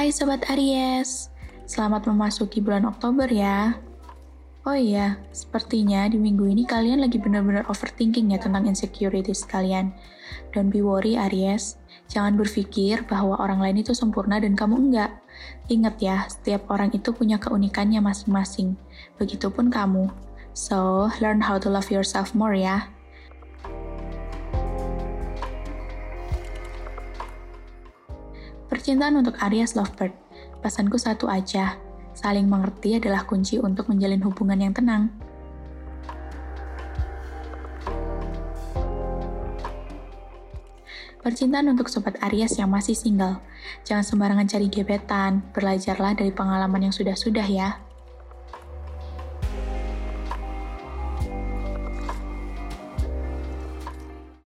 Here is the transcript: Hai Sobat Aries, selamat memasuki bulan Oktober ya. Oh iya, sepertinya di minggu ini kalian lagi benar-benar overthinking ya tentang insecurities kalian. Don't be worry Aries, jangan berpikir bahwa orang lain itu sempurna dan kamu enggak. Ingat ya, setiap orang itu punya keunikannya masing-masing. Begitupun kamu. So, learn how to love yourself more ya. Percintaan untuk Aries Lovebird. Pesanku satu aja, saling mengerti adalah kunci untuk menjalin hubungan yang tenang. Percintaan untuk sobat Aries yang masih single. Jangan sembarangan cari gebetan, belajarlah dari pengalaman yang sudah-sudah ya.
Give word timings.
Hai 0.00 0.16
Sobat 0.16 0.48
Aries, 0.48 1.28
selamat 1.68 2.08
memasuki 2.08 2.64
bulan 2.64 2.88
Oktober 2.88 3.28
ya. 3.28 3.76
Oh 4.64 4.72
iya, 4.72 5.20
sepertinya 5.28 6.08
di 6.08 6.16
minggu 6.16 6.48
ini 6.48 6.64
kalian 6.64 7.04
lagi 7.04 7.20
benar-benar 7.20 7.68
overthinking 7.68 8.32
ya 8.32 8.40
tentang 8.40 8.64
insecurities 8.64 9.44
kalian. 9.44 9.92
Don't 10.56 10.72
be 10.72 10.80
worry 10.80 11.20
Aries, 11.20 11.76
jangan 12.08 12.32
berpikir 12.40 13.04
bahwa 13.04 13.44
orang 13.44 13.60
lain 13.60 13.84
itu 13.84 13.92
sempurna 13.92 14.40
dan 14.40 14.56
kamu 14.56 14.88
enggak. 14.88 15.20
Ingat 15.68 16.00
ya, 16.00 16.24
setiap 16.32 16.72
orang 16.72 16.88
itu 16.96 17.12
punya 17.12 17.36
keunikannya 17.36 18.00
masing-masing. 18.00 18.80
Begitupun 19.20 19.68
kamu. 19.68 20.08
So, 20.56 21.12
learn 21.20 21.44
how 21.44 21.60
to 21.60 21.68
love 21.68 21.92
yourself 21.92 22.32
more 22.32 22.56
ya. 22.56 22.88
Percintaan 28.80 29.20
untuk 29.20 29.36
Aries 29.44 29.76
Lovebird. 29.76 30.16
Pesanku 30.64 30.96
satu 30.96 31.28
aja, 31.28 31.76
saling 32.16 32.48
mengerti 32.48 32.96
adalah 32.96 33.28
kunci 33.28 33.60
untuk 33.60 33.92
menjalin 33.92 34.24
hubungan 34.24 34.56
yang 34.56 34.72
tenang. 34.72 35.12
Percintaan 41.20 41.76
untuk 41.76 41.92
sobat 41.92 42.16
Aries 42.24 42.56
yang 42.56 42.72
masih 42.72 42.96
single. 42.96 43.44
Jangan 43.84 44.00
sembarangan 44.00 44.48
cari 44.48 44.72
gebetan, 44.72 45.44
belajarlah 45.52 46.16
dari 46.16 46.32
pengalaman 46.32 46.88
yang 46.88 46.94
sudah-sudah 46.96 47.44
ya. 47.52 47.76